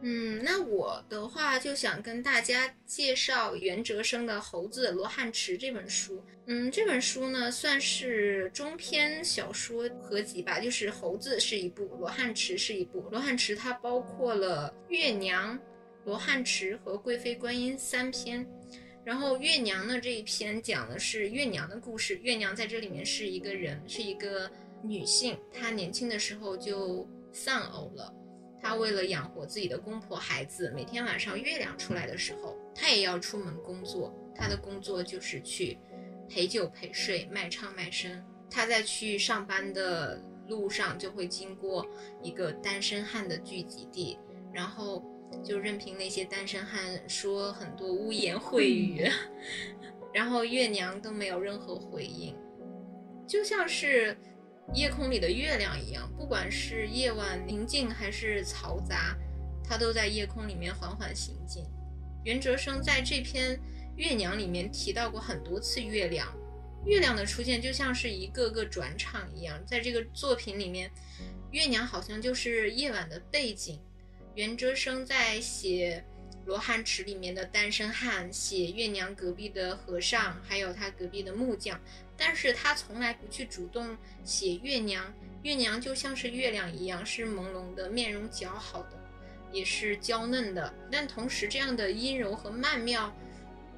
[0.00, 6.24] 嗯，那我的话就想跟大家介绍袁哲生的《猴子罗汉池》这本书。
[6.46, 13.06] 嗯，这本书呢算是中篇小说合集吧，就是猴子是一部，罗汉池是一部。
[13.10, 15.56] 罗汉池它包括了月娘、
[16.06, 18.46] 罗汉池和贵妃观音三篇。
[19.04, 22.16] 然后月娘呢这一篇讲的是月娘的故事。
[22.22, 24.50] 月娘在这里面是一个人，是一个
[24.82, 28.14] 女性，她年轻的时候就丧偶了。
[28.60, 34.14] 她为了养活自己的公婆孩子，每天晚上月亮出来的时候，她也要出门工作。
[34.36, 35.76] 她的工作就是去
[36.28, 38.24] 陪酒陪睡、卖唱卖身。
[38.48, 41.84] 她在去上班的路上，就会经过
[42.22, 44.16] 一个单身汉的聚集地，
[44.52, 45.04] 然后
[45.42, 49.08] 就任凭那些单身汉说很多污言秽语，
[50.12, 52.36] 然后月娘都没有任何回应，
[53.26, 54.16] 就像是
[54.74, 59.16] 夜空里的月亮一样，不管是夜晚宁静还是嘈杂，
[59.64, 61.64] 它都在夜空里面缓缓行进。
[62.24, 63.56] 袁哲生在这篇
[63.96, 66.28] 《月娘》里面提到过很多次月亮，
[66.84, 70.90] 月亮的出现就像是一个个转场一样，在这个作品里面，
[71.50, 73.80] 月娘好像就是夜晚的背景。
[74.34, 76.02] 袁哲生在写
[76.46, 81.78] 《罗汉池》里面的单身汉，写月娘隔壁的和尚，还有他隔壁的木匠，
[82.16, 85.12] 但是他从来不去主动写月娘。
[85.42, 88.98] 月娘就像是月亮一样，是朦胧的，面容姣好的，
[89.52, 93.14] 也是娇嫩的，但同时这样的阴柔和曼妙，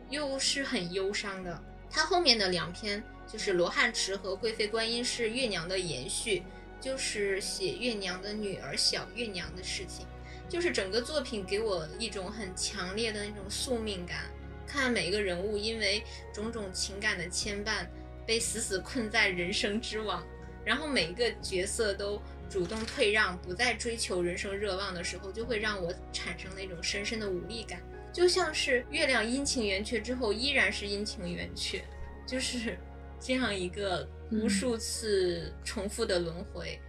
[0.09, 1.61] 又是很忧伤的。
[1.91, 6.45] 他后面的两篇就是《罗汉池》和《贵妃观音》是月娘的延续，
[6.81, 10.07] 就是写月娘的女儿小月娘的事情。
[10.49, 14.31] 就是整个作品给我一种很强烈的那种宿命感，
[14.67, 17.87] 看每一个人物因为种种情感的牵绊，
[18.27, 20.25] 被死死困在人生之网。
[20.65, 22.19] 然后每一个角色都
[22.49, 27.83] 主动退让，不再追求人生热望的时候，就会让我产生那种深深的无力感，
[28.13, 31.85] 就像是月亮阴晴圆缺之后依然是阴晴圆缺，
[32.27, 32.79] 就是
[33.21, 36.81] 这样一个无数次重复的轮回。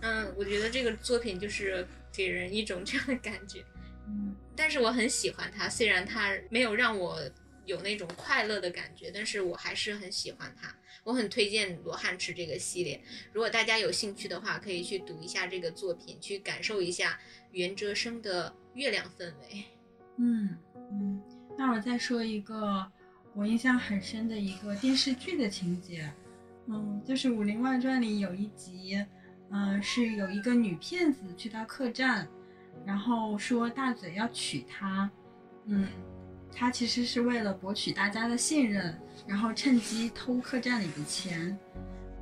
[0.00, 1.86] 嗯，我觉得这个作品就是
[2.16, 3.62] 给人一种这样的感觉。
[4.08, 7.20] 嗯，但是我很喜欢它，虽然它没有让我
[7.66, 10.74] 有那种快乐的感觉，但是我还是很喜欢它。
[11.04, 13.00] 我很推荐《罗汉池》这个系列，
[13.32, 17.18] 如果大家有兴趣的话，可以去读一下这个作品，去感受一下
[17.52, 19.64] 袁哲生的月亮氛围。
[20.18, 20.56] 嗯
[20.90, 21.22] 嗯，
[21.56, 22.90] 那我再说一个
[23.34, 26.10] 我印象很深的一个电视剧的情节，
[26.66, 29.04] 嗯，就是《武林外传》里有一集，
[29.50, 32.26] 嗯，是有一个女骗子去到客栈，
[32.84, 35.10] 然后说大嘴要娶她，
[35.66, 35.86] 嗯。
[36.58, 41.54] 她其实是为了博取大家的信任，然后趁机偷客栈里的钱。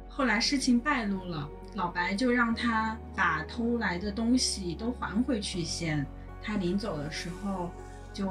[0.09, 6.05] 后来事情败露了，老白就让他把偷来的东西都还回去先。
[6.43, 7.71] 他临走的时候，
[8.13, 8.29] 就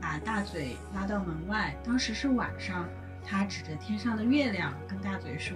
[0.00, 1.76] 把大嘴拉到门外。
[1.84, 2.88] 当时是晚上，
[3.22, 5.54] 他指着天上的月亮跟大嘴说：“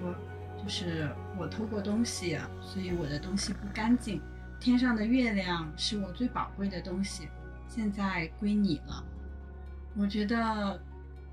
[0.62, 4.20] 就是我偷过东西，所以我的东西不干净。
[4.60, 7.28] 天上的月亮是我最宝贵的东西，
[7.68, 9.04] 现在归你了。”
[9.98, 10.80] 我觉得，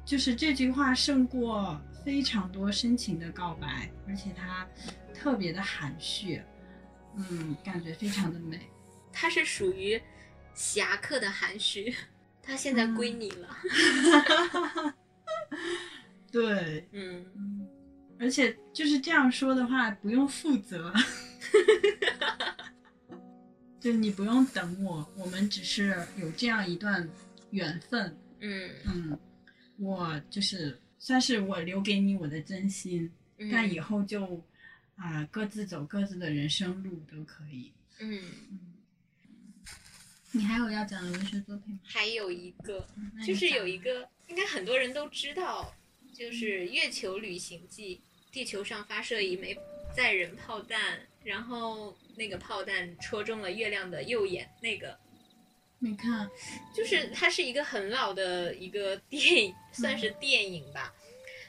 [0.04, 4.68] 就是这句话胜过非常多深情的告白，而且它
[5.14, 6.42] 特别的含蓄，
[7.16, 8.60] 嗯，感觉非常的美。
[9.14, 10.02] 它是属于
[10.54, 11.96] 侠客的含蓄，
[12.42, 13.56] 它现在归你了。
[16.32, 17.26] 对，嗯，
[18.20, 20.94] 而且就是这样说的话，不用负责，
[23.80, 27.10] 就你不用等我，我们只是有这样一段
[27.52, 28.16] 缘分。
[28.42, 29.20] 嗯嗯，
[29.78, 33.10] 我就是算是我留给你我的真心，
[33.52, 34.44] 但以后就
[34.96, 37.72] 啊各自走各自的人生路都可以。
[38.00, 38.60] 嗯嗯，
[40.32, 41.80] 你还有要讲的文学作品吗？
[41.84, 42.86] 还有一个，
[43.26, 45.74] 就是有一个应该很多人都知道，
[46.14, 47.98] 就是《月球旅行记》，
[48.32, 49.58] 地球上发射一枚
[49.96, 54.98] 载人炮弹，然后那个炮弹戳中了月亮的右眼，那个。
[55.82, 56.30] 没看，
[56.76, 60.94] 就是它是一个很老的一个电影，算是电影吧，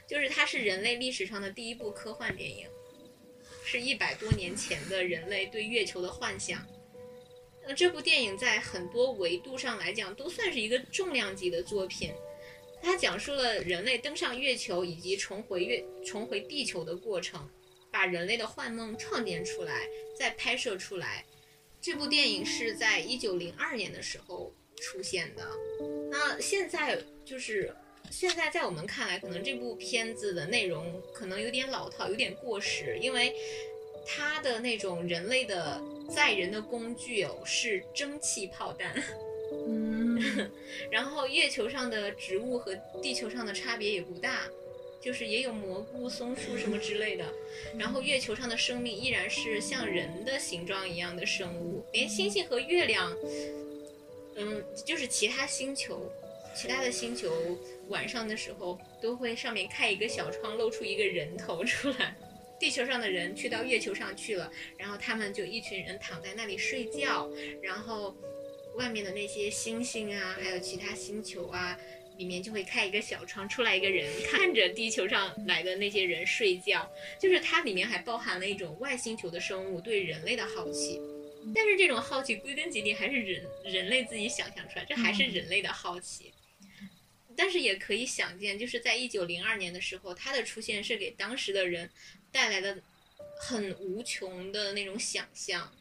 [0.07, 2.65] 就是它是人类历史上的第一部科幻电影，
[3.65, 6.65] 是一百多年前的人类对月球的幻想。
[7.67, 12.13] 那这部电影在很多维度上来讲都算是一个重量级的作品，
[12.81, 17.49] 它讲述了人类登上月球以及重回月、重回地球的过程，
[17.91, 21.25] 把人类的幻梦创建出来，再拍摄出来。
[21.79, 25.47] 这部电影是在一九零二年的时候出现的，
[26.09, 27.75] 那现在就是
[28.09, 33.33] 现在在我们看来，可能这部片子的内容可能有点老套，有点过时，因为
[34.05, 38.93] 它的那种人类的载人的工具哦是蒸汽炮弹，
[40.91, 44.47] 然后月球上的植物和地球上的差别也不大。
[45.03, 47.25] 就是也有蘑菇、松树什么之类的，
[47.75, 53.11] 然后月球上的生命依然是像人的形状一样的生物，连星星和月亮，
[54.35, 56.07] 嗯，就是其他星球，
[56.55, 57.33] 其他的星球
[57.87, 62.15] 晚上的时候都会上面开一个小窗，露出一个人头出来。
[62.59, 67.27] 地球上的人去到月球上去了，然后他们就一群人躺在那里睡觉，
[67.59, 68.15] 然后
[68.75, 71.77] 外面的那些星星啊，还有其他星球啊。
[72.17, 76.87] 里面就会开一个小窗，出来一个人看着地球上来的那些人睡觉，
[77.19, 81.01] 就是它里面还包含了一种外星球的生物对人类的好奇，
[81.55, 86.31] 但是这种好奇归根结底还是人人类自己想象出来，这还是人类的好奇。
[87.35, 91.89] 但是也可以想见，就是在一九零二年的时候，它的出现是给当时的人
[92.31, 92.77] 带来了
[93.39, 95.73] 很无穷的那种想象。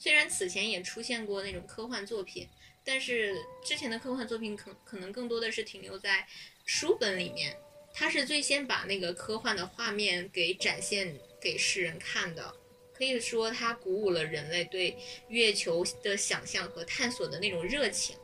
[0.00, 2.48] 虽然此前也出现过那种科幻作品。
[2.82, 6.26] 但是之前的科幻作品可可能更多的是停留在
[6.64, 7.54] 书本里面，
[7.92, 12.54] 他是最先把那个科幻的画面给展现给世人看的，
[12.94, 14.96] 可以说他鼓舞了人类对
[15.28, 18.16] 月球的想象和探索的那种热情。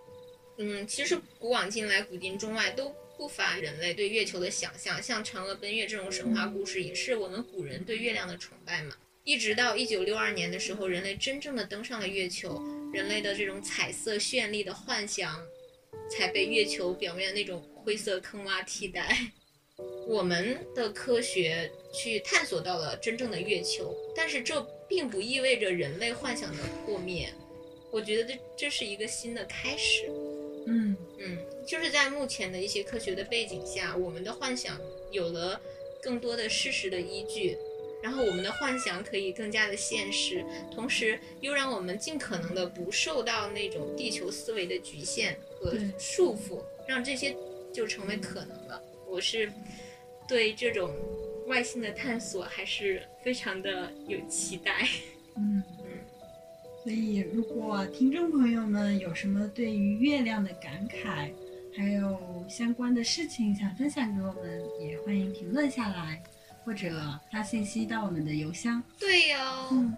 [0.56, 8.96] 嗯，其实古往今来，古今中外都不乏人类对月球的想象，像嫦娥奔月这种神话故事，也是我们古人对月亮的崇拜嘛。
[9.26, 12.62] 一直到一九六二年的时候，人类真正的登上了月球，
[12.92, 15.44] 人类的这种彩色绚丽的幻想，
[16.08, 19.32] 才被月球表面那种灰色坑洼替代。
[20.06, 27.28] 我们的科学去探索到了真正的月球，但是这并不意味着人类幻想的破灭。
[27.90, 30.08] 我觉得这这是一个新的开始。
[30.68, 35.60] 嗯嗯，就是在目前的一些科学的背景下，我们的幻想有了
[36.00, 37.58] 更多的事实的依据，
[38.06, 47.36] 然后我们的幻想可以更加的现实，同时又让我们尽可能的不受到那种地球思维的局限和束缚，让这些
[47.74, 48.80] 就成为可能了。
[49.08, 49.50] 我是
[50.28, 50.94] 对这种
[51.48, 54.86] 外星的探索还是非常的有期待。
[55.34, 55.98] 嗯嗯，
[56.84, 61.32] 所以如果听众朋友们有什么对于月亮的感慨，
[61.76, 62.16] 还有
[62.48, 66.22] 相关的事情想分享给我们，也欢迎评论下来，
[66.66, 68.82] 或者发信息到我们的邮箱。
[68.98, 69.96] 对哦、嗯，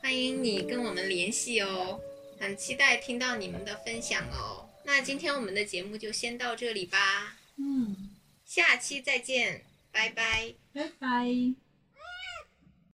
[0.00, 2.00] 欢迎你跟我们联系哦，
[2.38, 4.70] 很期待听到你们的分享哦。
[4.84, 8.10] 那今天我们的节目就先到这里吧，嗯，
[8.46, 10.54] 下期再见，拜拜。
[10.72, 11.67] 拜拜。